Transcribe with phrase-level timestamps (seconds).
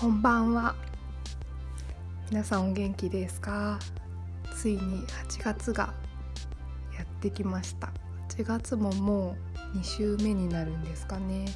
[0.00, 0.76] こんばんは。
[2.30, 3.80] 皆さんお元気ですか？
[4.54, 5.92] ついに8月が
[6.96, 7.90] やってきました。
[8.28, 9.36] 8月もも
[9.74, 11.46] う2週目になるんですかね。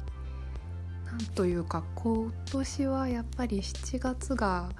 [1.05, 4.71] なんというか今年はやっぱり7月が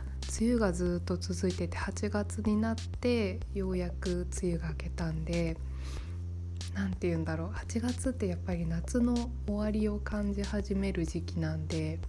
[0.41, 5.55] 梅雨がずっと続いてて8月になってようやく梅雨が明けたんで
[6.73, 7.51] 何て言うんだろう。
[7.51, 12.01] 8月ってやっぱり夏の終わりを感じ始める時期なんで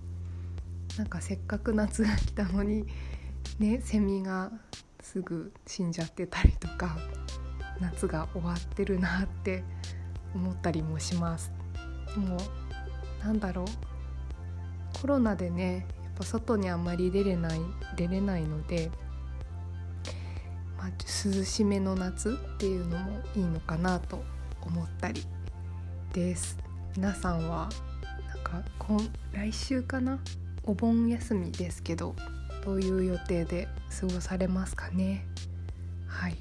[0.98, 2.86] なんかせっかく夏が来たのに
[3.58, 4.52] ねセミが
[5.00, 6.96] すぐ死んじゃってたりとか
[7.80, 9.64] 夏が終わってるなって
[10.34, 11.52] 思ったりもします。
[12.14, 12.20] で。
[12.20, 13.66] もうなんだろう。
[15.00, 17.60] コロナでねやっぱ外にあんまり出れない
[17.96, 18.90] 出れないので、
[20.78, 20.90] まあ、
[21.26, 24.22] 涼しめの夏っていうのもいいのかなと
[24.62, 25.22] 思ったり
[26.12, 26.56] です。
[26.96, 27.68] 皆さんは
[28.28, 29.00] なんか今
[29.32, 30.18] 来週かな？
[30.66, 32.14] お盆休みですけど
[32.64, 33.68] どういう予定で
[34.00, 35.26] 過ごされますかね？
[36.06, 36.36] はい。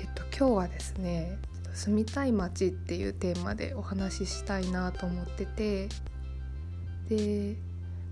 [0.00, 1.38] えっと今日はですね
[1.74, 5.88] 住みたい街っていうテーマでお話ししたいなと思ってて
[7.08, 7.56] で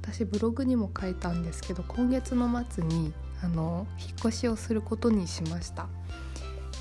[0.02, 5.88] 私ブログにも書いたんですけど今月の末にあの引っ越しをすることにしました。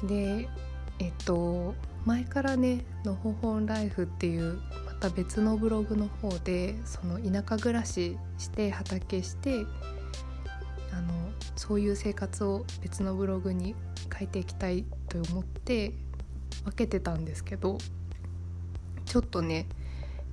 [0.03, 0.49] で
[0.99, 4.59] えっと前からね「のほほんライフ」っていう
[5.01, 9.65] た別のブログの方でその田舎暮らしして畑して
[10.93, 13.75] あのそういう生活を別のブログに
[14.17, 15.93] 書いていきたいと思って
[16.63, 17.79] 分けてたんですけど
[19.05, 19.65] ちょっとね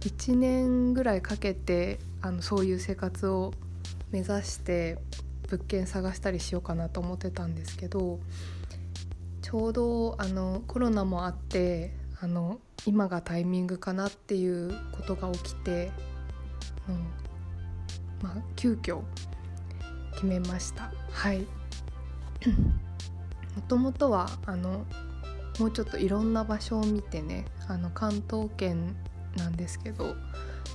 [0.01, 3.55] 1年ぐらいかけてあのそういう生活を
[4.11, 4.99] 目指して
[5.49, 8.21] 物件探したりしようかなと思ってたんですけど
[9.41, 15.93] ちょうどあのコロナもあってあの今がタイミングかなっていうことが起きて、
[16.89, 16.95] うん。
[18.23, 19.03] まあ、急遽
[20.15, 20.93] 決めました。
[21.13, 21.47] はい。
[23.55, 24.85] もともとはあの
[25.59, 28.95] もうちょっといろんな場所を見てねあの関東圏
[29.37, 30.15] なんですけど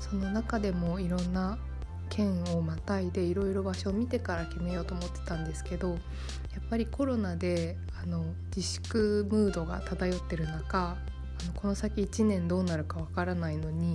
[0.02, 1.58] その中でもいろんな
[2.10, 6.00] 県をまたいでいろいろ場所を見てから決めようと思ってたんですけどやっ
[6.70, 8.26] ぱりコロナであの
[8.56, 10.98] 自粛ムードが漂ってる中
[11.56, 13.94] この先1年どうなるかわからないのに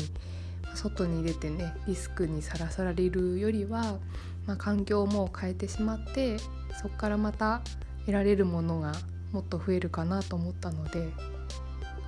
[0.75, 3.99] 外に出てねリスクにさらされるよりは、
[4.47, 6.39] まあ、環境も変えてしまって
[6.81, 7.63] そこからまた
[8.01, 8.93] 得られるものが
[9.33, 11.09] もっと増えるかなと思ったので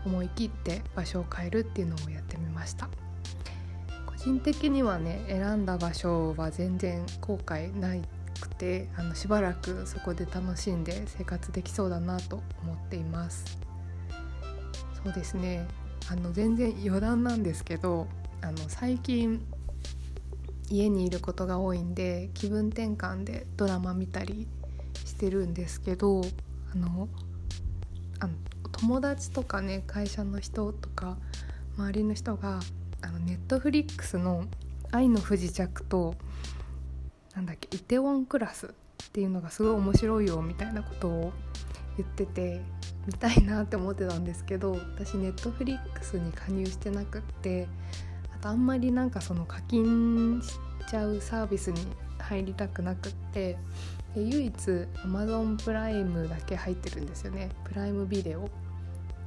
[0.07, 2.89] 思い切って場所を変えるっていうのをやってみました。
[4.07, 7.95] 個人的にはね選んだ場所は全然後悔な
[8.41, 13.59] くてあのしばらくそこで楽しんで生活できそうだなと思っています
[15.05, 15.67] そうですね。
[16.11, 18.09] あの全然余談なんですけど
[18.43, 19.45] あの最近
[20.71, 24.49] 家にいることが多いんで気分転換でドラマ見たり
[25.05, 26.23] してるんですけど
[26.73, 27.09] あの
[28.19, 28.35] あの
[28.73, 31.17] 友達とかね会社の人とか
[31.77, 32.61] 周りの人が
[33.03, 34.45] あのネットフリックスの
[34.91, 36.15] 「愛の不時着」と
[37.35, 38.71] なんだっけ「イテウォンクラス」っ
[39.13, 41.33] ていうのがすごい面白いよみたいなことを
[41.97, 42.61] 言ってて
[43.07, 47.69] 見たいなって思ってたんですけど私ネットフリックスに加入してなくって
[48.35, 50.59] あとあんまりなんかその課金し
[50.89, 51.81] ちゃうサービスに
[52.19, 53.57] 入りたくなくって
[54.15, 54.55] で唯一
[55.05, 57.51] Amazon プライムだけ入ってるんですよね。
[57.65, 58.49] プライムビデオ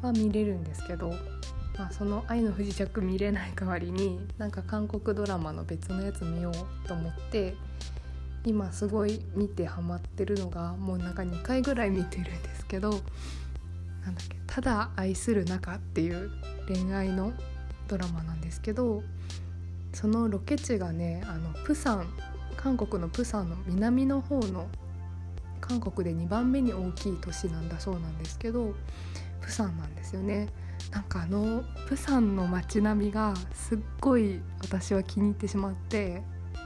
[0.02, 1.14] は見れるんですけど
[1.78, 7.56] まあ、その「愛の不時着」見れない代わりになんか韓国ドラマの別のやつ見ようと思って
[8.46, 12.90] 今すごい見てハマってるのがもうなんか2回ぐらい見てるんですけど
[14.04, 16.30] なんだっけ「ただ愛する中」っていう
[16.68, 17.34] 恋愛の
[17.88, 19.04] ドラマなんですけど
[19.94, 22.08] そのロケ地がねあのプサン
[22.58, 24.68] 韓国のプサンの南の方の
[25.62, 28.74] 韓国で2番目に大きい都市なんだそうなんですけど
[29.42, 30.48] プサンなんですよね。
[30.92, 36.22] なんかあのプサンの街並みがすっごい私は気に入ってしまって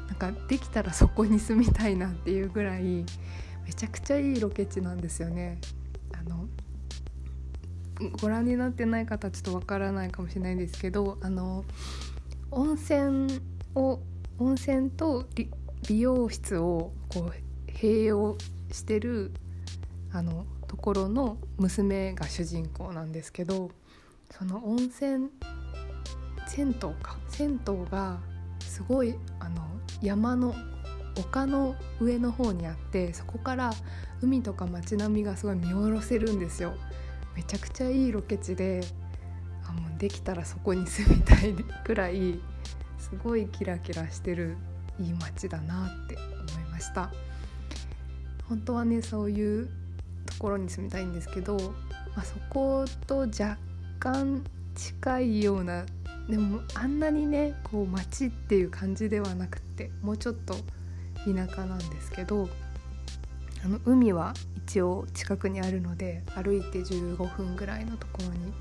[0.07, 3.06] なんかできたらそこに住みたいなっていうぐらい
[3.65, 5.59] めちゃくちゃいいロケ地なんですよね。
[6.13, 6.48] あの
[8.21, 11.65] ご覧になってない方ちょっとわからないかもしれないんですけどあの
[12.51, 13.42] 温泉
[13.75, 14.00] を
[14.39, 15.25] 温泉と
[15.88, 18.38] 美容室をこう併用
[18.71, 19.31] してる
[20.12, 23.71] あのところの娘が主人公なんですけど
[24.31, 25.30] その温泉
[26.48, 28.19] 銭湯か銭湯が
[28.78, 29.68] すごいあの
[30.04, 30.54] 山の
[31.18, 33.74] 丘の上の方にあってそこから
[34.22, 36.76] 海とか街並みがすごい見下ろせるんですよ。
[37.36, 38.84] めちゃくちゃいいロケ地で
[39.68, 42.40] あもうできたらそこに住みたいくらい
[43.00, 44.58] すごいキラキラしてる
[45.00, 47.12] いい街だなって思いました。
[48.48, 49.70] 本当はねそういう
[50.28, 51.58] ところに住みたいんですけど、
[52.16, 53.58] まあ、そこと若
[54.00, 54.44] 干
[54.76, 55.84] 近いような
[56.30, 60.56] でもあんなにねこう街っていう感じではなくってもうちょっと
[61.26, 62.50] 田舎なんですけど
[63.64, 64.34] あの海は
[64.68, 68.54] 一応近くにあるので歩いて15分ぐらいのところに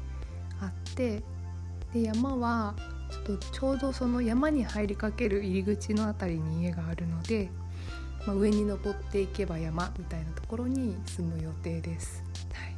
[0.61, 1.23] あって
[1.93, 2.75] で山は
[3.11, 7.51] ちょっとちょうどその山に入りかける入り口の辺りに家があるので、
[8.27, 12.23] まあ、上に登っていけば山みたいなところに住む予定です。
[12.53, 12.77] はい、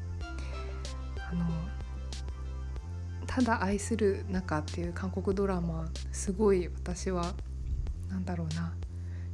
[1.30, 1.44] あの
[3.38, 7.34] ただ愛する中っていう韓国ドラマすごい私は
[8.10, 8.74] なんだろうな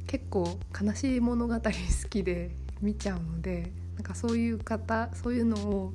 [0.05, 1.61] 結構悲しい物語好
[2.07, 2.51] きで
[2.83, 5.93] 見ちゃうのでなんかそういう方そういうのを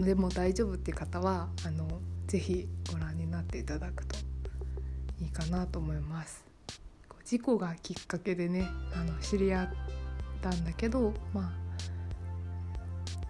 [0.00, 1.86] でも大丈夫っていう方はあの
[2.26, 4.16] ぜひご覧になっていただくと
[5.20, 6.42] いいかなと思います。
[7.26, 9.68] 事故がきっかけでねあの知り合っ
[10.40, 11.52] たんだけどまあ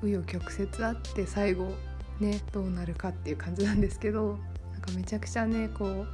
[0.01, 1.73] 紆余曲折あって最後
[2.21, 4.39] ねどうなるかっていう感じなんですけど
[4.73, 6.07] なんかめちゃくちゃねこう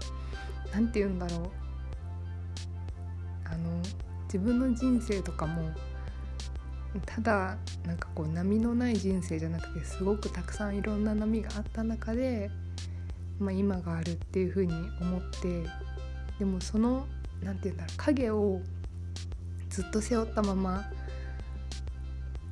[0.73, 1.41] 何て言うんだろう。
[3.45, 3.83] あの
[4.25, 5.73] 自分の人生とかも
[7.05, 12.51] ただなんかこう波のない人生じゃなくてすごくたくさんいろんな波があった中で、
[13.39, 15.65] まあ、今があるっていうふうに思って
[16.39, 17.07] でもその
[17.43, 18.61] 何て言うんだろう影を
[19.69, 20.85] ずっと背負ったまま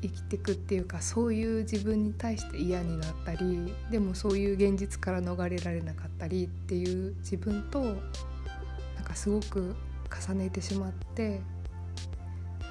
[0.01, 7.95] 生きてくっていうかそういう自分に対して嫌になったりでもそういう現実から逃れられなかったりっていう自分となん
[9.05, 9.75] かすごく
[10.27, 11.41] 重ねてしまって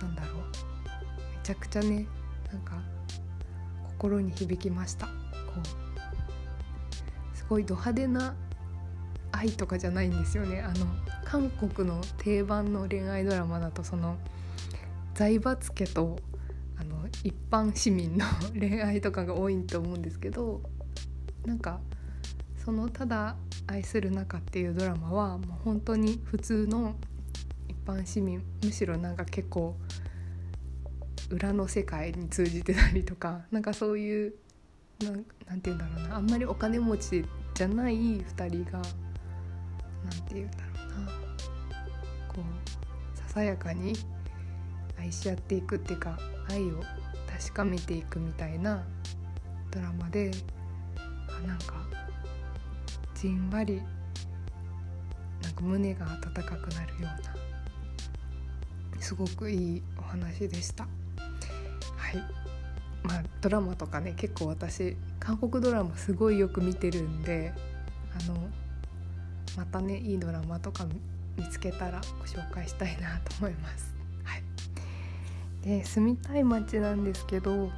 [0.01, 0.35] なんだろう。
[0.37, 0.43] め
[1.43, 2.05] ちゃくちゃね
[2.51, 2.81] なんか
[3.89, 5.07] 心に響きました。
[5.07, 5.11] こ
[5.57, 8.35] うすごいド派手な
[9.31, 10.61] 愛とかじゃないんですよね。
[10.61, 10.85] あの
[11.25, 14.17] 韓国の定番の恋愛ドラマだとその
[15.13, 16.19] 財閥家と
[17.23, 18.25] 一般市民の
[18.57, 20.61] 恋愛とかが多いと思うんですけど
[21.45, 21.79] なんか
[22.63, 23.35] その「ただ
[23.67, 26.95] 愛する中」っていうドラマはもう本当に普通の
[27.67, 29.77] 一般市民むしろなんか結構
[31.29, 34.33] 裏の世界に通じてたりとかなんかそういう
[35.03, 35.13] なん
[35.47, 38.83] なんて言うんだろうなあんまりお金持ちじゃない2人がなん
[40.27, 41.11] て言うんだろうな
[42.27, 43.93] こうささやかに
[44.99, 46.17] 愛し合っていくっていうか
[46.49, 46.81] 愛を
[47.27, 48.83] 確かめていくみたいな
[49.71, 50.31] ドラマで
[51.27, 51.75] あなんか
[53.13, 53.81] じんわり
[55.41, 57.37] なんか胸が温かくなるような
[58.99, 60.83] すごくいいお話でした。
[60.83, 60.89] は
[62.11, 62.23] い
[63.03, 67.53] まあ、ドラマとかね結構私韓国ドラマすごいよく見てるんで
[68.19, 68.35] あの
[69.55, 70.85] またねいいドラマとか
[71.37, 73.96] 見つけたらご紹介したいなと思います。
[75.67, 77.69] で住みたい街なんですけど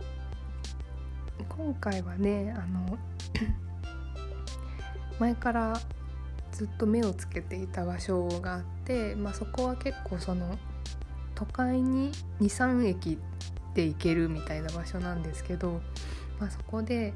[1.50, 3.00] 今回はねあの
[5.18, 5.81] 前から
[6.51, 10.59] ずっと目をつけていた場所があって、まあ、そこは結構その
[11.33, 12.11] 都会に
[12.42, 13.18] 23駅
[13.73, 15.81] で行けるみたいな場所なんですけど、
[16.40, 17.16] まあ、そこで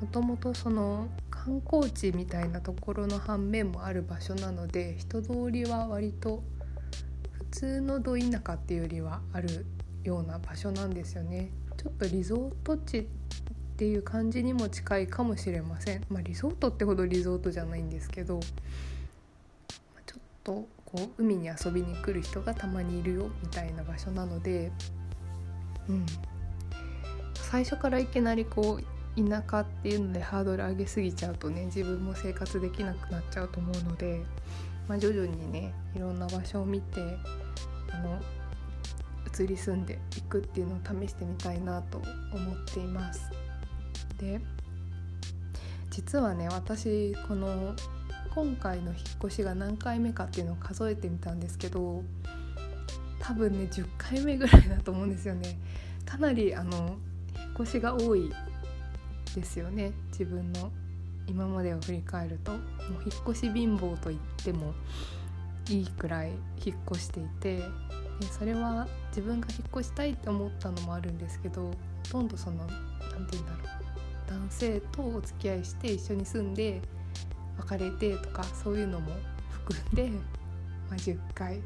[0.00, 6.42] もともとその観光地みたいなところの反面もある場所なので人通りは割と
[7.32, 9.66] 普通のど田舎っていうよりはある
[10.04, 11.50] ような場所なんですよね。
[11.76, 13.04] ちょっとリゾート地っ
[13.76, 16.04] ていう感じにも近いかもしれません。
[16.08, 18.40] まあリゾートってほどリゾートじゃないんですけど
[20.06, 24.70] ちょっとこう海に遊びに来る人がたまにいるよみたいな場所なので
[25.88, 26.06] うん。
[27.34, 34.22] 最初からいきなりこう田舎っていうのでハードル上げすぎちゃうとね自分も生活できなくなっちゃうと思うので、
[34.88, 37.00] まあ、徐々にねいろんな場所を見て
[37.90, 38.18] あの
[39.38, 43.30] 移り住んでいくっていうのを試してみたいなと思っています。
[44.18, 44.40] で
[45.90, 47.74] 実はね私この
[48.34, 52.02] 今回の引っ越しが何回目かっていうのを数えてみたんですけど
[53.18, 55.58] 多分ね10回目ぐらいだと思うんですよね。
[56.06, 56.96] かなりあの
[57.36, 58.30] 引っ越しが多い
[59.34, 60.70] ですよね自分の
[61.26, 62.60] 今までを振り返るともう
[63.04, 64.74] 引っ越し貧乏と言っても
[65.68, 66.32] いいくらい
[66.64, 67.62] 引っ越していて
[68.20, 71.72] でそれは自分が引っ越したいって思ったのもあるんですけどほ
[72.10, 76.80] とんどその何て言うんだろう男性とお付き合いして一緒に住んで
[77.58, 79.12] 別れてとかそういうのも
[79.50, 80.18] 含んで、ま
[80.92, 81.60] あ、10回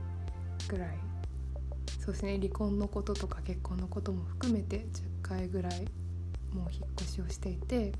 [0.68, 1.06] ぐらい。
[2.06, 4.82] そうですね離婚のこととか結婚のことも含めて10
[5.22, 5.88] 回ぐらい
[6.52, 7.90] もう引っ越しをしていて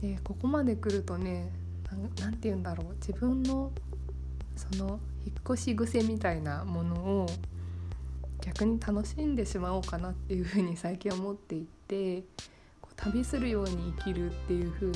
[0.00, 1.50] でここまで来るとね
[2.20, 3.72] 何て言うんだろう自分の
[4.54, 7.26] その引っ越し癖みたいなものを
[8.42, 12.22] 逆に楽しんでしまおうかなっていうふうに最近思っていて
[12.80, 14.94] こう旅するように生きるっていうふうに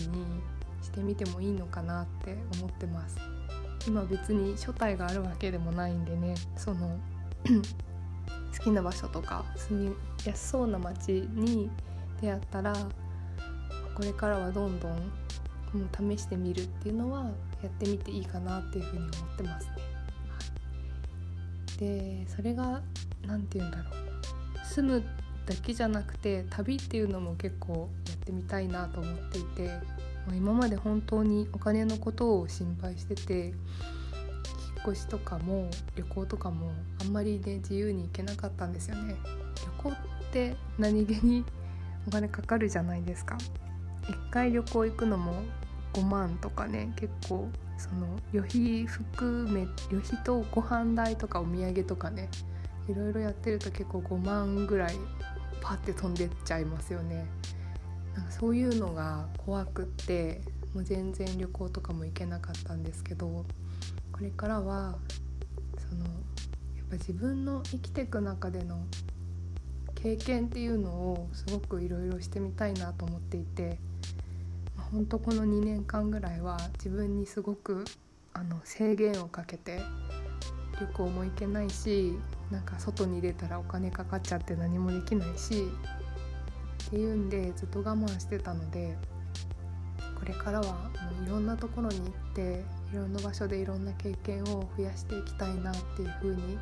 [0.83, 3.19] してみてもいいのかなって思ってます。
[3.87, 6.99] 今別に書体があるわけでもないんでねその
[8.57, 11.71] 好きな場所とか住みやすそうな街に
[12.21, 12.75] 出会ったら
[13.95, 17.31] これからはどんどんもう試してみるっていうのは
[17.63, 19.86] やってみていいかなっていうふうに思ってますね。
[21.79, 22.83] でそれが
[23.27, 25.05] 何て言うんだろう住む
[25.47, 29.71] だけじゃなくて旅っていうのも結構やってみたいなと思っていて、
[30.35, 33.55] 今まで本当にお金のことを心配してて引っ
[34.93, 39.15] 越しとかも旅行とかもあんまりね自由に行けなかったんですよね。
[39.83, 39.95] 旅行っ
[40.33, 41.45] て何気に
[42.09, 43.39] お金かかるじゃないですか。
[44.03, 45.43] 1回旅行行くのも
[45.95, 52.29] 5万とかね結構その旅費含め旅費とご飯代とかお土産とかね
[52.89, 54.97] いろいろやってると結構5万ぐらい
[55.61, 57.27] パッて飛んでっちゃいますよね。
[58.15, 60.41] なんかそういうのが怖くって
[60.73, 63.45] もう全然旅行とかも行けなかったんですけど
[64.13, 64.97] これからは
[65.79, 68.87] そのやっぱ自分の生きていく中での
[69.95, 73.79] 経験っていうのをすごくいろいろしてみたいなと思っていて
[74.93, 77.85] ほんとこの2年間ぐらいは自分にすごく
[78.33, 79.81] あの制限をかけて
[80.81, 82.19] 旅行も行けないし
[82.51, 85.69] なんか外に出たらお金かかっちゃって何もできないし
[86.87, 88.97] っていうんでずっと我慢してたので
[90.19, 96.59] これからはもういろんなところに行っていろんな場所でいろんな経験を増やしていきたいなっていうふうに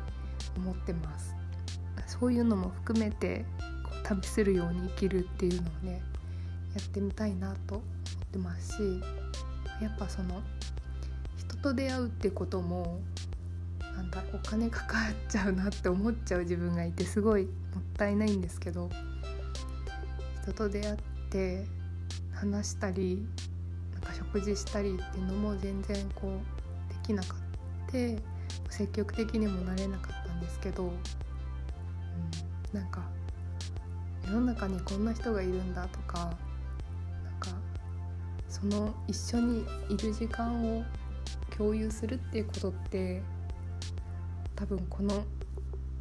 [0.57, 1.35] 思ってます。
[2.07, 3.45] そういうのも含めて
[3.83, 6.01] こう旅するように生きるっていうのをね
[6.75, 7.81] やってみたいなと
[8.35, 9.01] ってますし
[9.81, 10.41] やっぱその
[11.37, 12.99] 人と出会うってことも
[13.95, 17.51] なんだお金かかっちゃうなって思っちゃう自分がいてすごいもっ
[17.97, 18.89] たいないんですけど
[20.43, 20.95] 人と出会っ
[21.29, 21.65] て
[22.33, 23.25] 話したり
[23.93, 27.35] なんか食事したりっていうのも全然こうできなか
[27.87, 28.19] って
[28.69, 33.01] 積極的にもなれなかったんですけど、うん、なんか
[34.25, 36.17] 世の中にこんな人がいるんだとか
[37.23, 37.49] なんか
[38.49, 40.83] その一緒にいる時間を
[41.55, 43.21] 共有するっていうことって
[44.55, 45.23] 多分この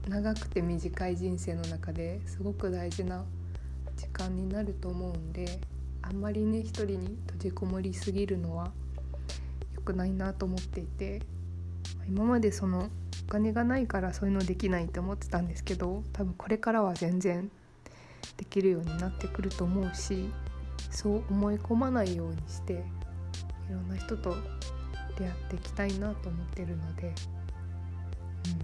[0.08, 3.24] 長くて短い人生の中ですごく大事な
[3.96, 5.60] 時間になると思うんで
[6.02, 8.72] あんまりね一人に閉じこもりすぎるのは
[9.74, 11.22] 良くないなと思っていて
[12.06, 12.90] 今までその
[13.26, 17.50] お金がないからそういうのできないって思ってたんですけど多分これからは全然
[18.36, 20.28] できるようになってくると思うし
[20.94, 22.76] そう思い込まないようにしてい
[23.72, 24.34] ろんな人と
[25.18, 27.08] 出会っていきたいなと思ってるので。
[27.08, 27.10] う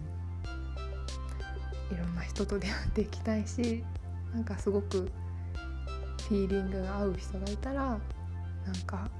[0.07, 0.11] ん
[1.91, 3.85] いろんな人と出会っていきたいし
[4.33, 5.11] なんかすごく
[6.29, 9.11] フィーリングが合う人がいたらなんか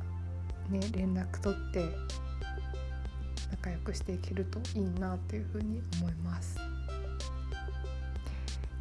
[0.69, 1.85] ね連絡取って
[3.51, 6.57] 仲良くしていけるといいなっていうふうに思います。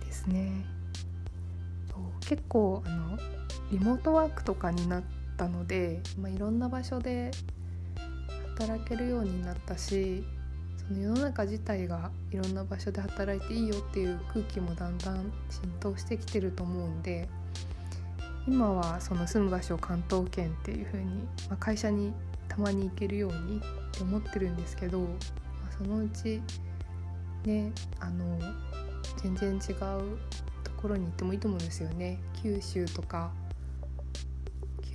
[0.05, 0.63] ですね。
[1.89, 3.17] そう結構あの
[3.71, 5.03] リモートワークとかになっ
[5.37, 7.31] たので、まあ、いろんな場所で
[8.57, 10.23] 働けるようになったし
[10.87, 17.29] その世の中自体がいろんな場所で働いていいよっていう空気もだんだん浸透してきてると思うんで
[18.47, 21.05] 今はその住む場所を関東圏っていう風に、
[21.49, 22.11] まあ、会社に
[22.47, 23.61] たまに行けるようにっ
[23.91, 25.05] て思ってるんですけど、ま
[25.69, 26.41] あ、そのうち
[27.45, 28.39] ねあの
[29.21, 30.17] 全然違う
[30.63, 32.19] ところに行ってもいいと思うんですよね。
[32.41, 33.31] 九州とか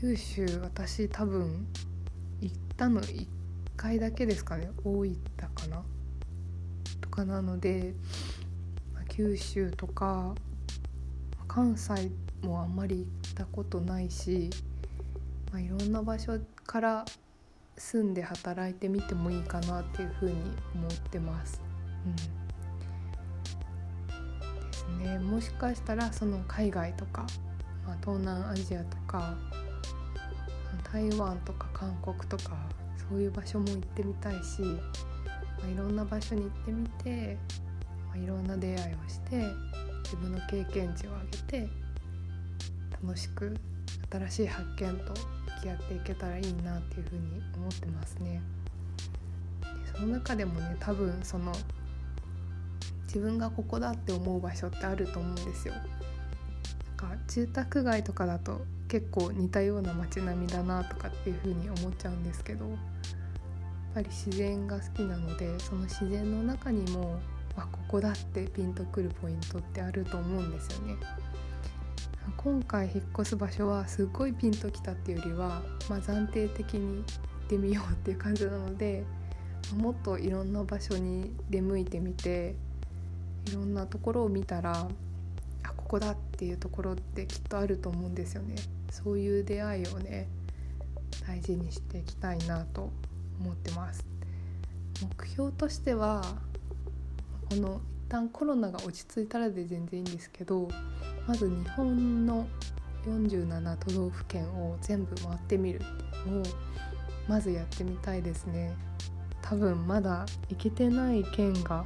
[0.04, 1.66] 九州私多分
[2.42, 3.26] 行ったの1
[3.74, 4.68] 回だけですかね。
[4.84, 5.16] 大分
[5.54, 5.82] かな。
[7.00, 7.94] とかなので、
[9.08, 10.34] 九州とか
[11.48, 12.10] 関西
[12.42, 14.50] もあんまり行ったことないし、
[15.50, 17.06] まあ、いろんな場所から
[17.78, 20.34] 住んで働いてみてもいいかなっていうふうに
[20.74, 21.62] 思ってます。
[22.04, 22.08] う
[24.60, 25.18] ん、ですね。
[25.18, 27.26] もしかしたらその海外とか、
[27.86, 29.34] まあ、東南アジアとか
[30.82, 32.56] 台湾とか韓国とか
[33.08, 34.78] そういう場所も行ってみたいし、ま
[35.66, 37.38] あ、いろんな場所に行ってみて、
[38.08, 39.44] まあ、いろんな出会いをして
[40.04, 41.68] 自分の経験値を上げて
[43.02, 43.54] 楽しく
[44.10, 48.40] 新しい発見と向き合っていけたらいいなっていうふうに思ってますね。
[49.94, 51.52] その中でもね多分その
[53.06, 55.74] 自分がここだって思う場所ってあると思うんですよ。
[55.74, 58.62] なんか住宅街とかだと
[58.94, 62.78] 結構似たような街並みだなとかっていう風に思っちゃうんですけどやっ
[63.92, 67.18] ぱり自然が好きなのでその自然の中にも
[67.56, 70.94] あここだってピンとくるポイントってあると思うんですよね。
[72.36, 75.60] 今回引っ越す場所はすっごいピンときたっていうよりは、
[75.90, 77.02] まあ、暫定的に行
[77.46, 79.02] ってみようっていう感じなので
[79.76, 82.54] もっといろんな場所に出向いてみて
[83.48, 84.86] いろんなところを見たら
[85.64, 88.54] あここだっていうところってきっとあると思うんですよね。
[88.94, 90.28] そういう出会いをね
[91.26, 92.92] 大事にしていきたいなと
[93.40, 94.06] 思ってます。
[95.18, 96.22] 目標としては
[97.50, 100.68] この一旦コロナが落ち着いたらで全然いいんですけど
[101.26, 102.46] まず日本の
[103.04, 106.44] 47都道府県を全部回ってみるっていうのを
[107.26, 108.72] まずやってみたいですね
[109.42, 111.84] 多分まだ行けてない県が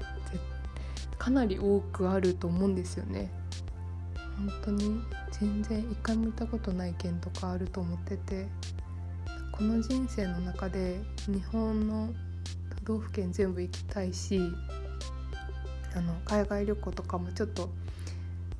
[1.16, 3.30] かなり多くあると思うんですよね
[4.38, 5.00] 本当に
[5.32, 8.46] 全然一回も行ったことない県とかあると思ってて
[9.50, 12.08] この人生の中で日本の
[12.84, 14.40] 都道府県全部行きたいし
[15.96, 17.68] あの海外旅行とかもちょっと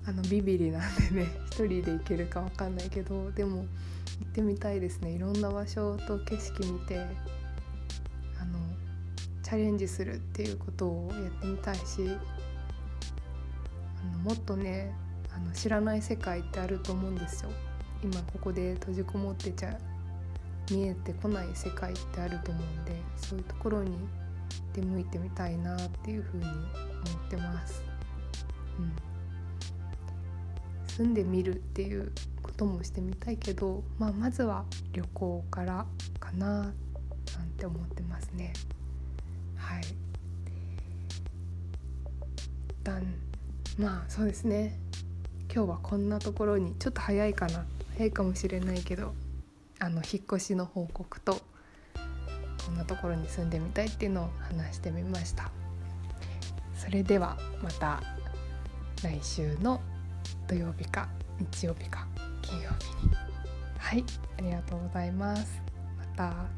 [0.07, 3.65] あのビビリなんでね 一人で行けるか分かんないけどでも行
[4.25, 5.13] ってみたいですね。
[5.13, 6.99] いろんな場所と景色見て
[8.41, 8.59] あの
[9.43, 12.11] チャレンジするっていうことをやってみたいし
[14.03, 14.93] あのもっとね
[15.35, 17.51] あの知らない世界ってあると思うんですよ
[18.03, 19.79] 今ここで閉じこもってちゃ
[20.71, 23.97] 見えてこない世界ってあると思うんでそういうところに
[24.75, 26.53] 出向いてみたいなっていうふうに思
[27.27, 27.83] ってます。
[28.79, 28.93] うん、
[30.87, 35.87] 住んでみるっていうこともしてみたいけど、まあ、まずは旅行から
[36.21, 36.73] かななん
[37.57, 38.53] て思ってますね。
[39.57, 39.95] はい一
[42.85, 43.03] 旦
[43.79, 44.79] まあそうですね
[45.59, 49.13] 今日はこんなところにちょっと早いかな早いかもしれないけど
[49.81, 51.35] あの引っ越しの報告と
[52.65, 55.51] こんなところに住んでみたいっていうのを話してみました。
[56.77, 58.01] それではまた
[59.03, 59.81] 来週の
[60.47, 61.09] 土曜日か
[61.41, 62.07] 日曜日か
[62.41, 63.13] 金曜日に。
[63.79, 64.05] はい
[64.39, 65.61] ありがとうございます。
[65.99, 66.58] また。